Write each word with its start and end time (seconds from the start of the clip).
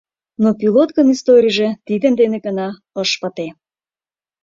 Но 0.41 0.49
пилоткын 0.59 1.07
историйже 1.15 1.69
тидын 1.87 2.13
дене 2.19 2.37
гына 2.45 2.67
ыш 3.01 3.11
пыте. 3.21 3.47